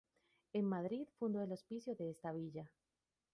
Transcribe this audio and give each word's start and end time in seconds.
En 0.53 0.65
Madrid 0.65 1.07
fundó 1.19 1.43
el 1.43 1.51
Hospicio 1.51 1.93
de 1.93 2.09
esta 2.09 2.31
villa. 2.31 2.67